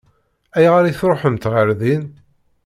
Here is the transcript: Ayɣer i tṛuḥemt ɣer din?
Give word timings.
Ayɣer 0.57 0.83
i 0.85 0.91
tṛuḥemt 0.99 1.45
ɣer 1.53 1.67
din? 1.79 2.05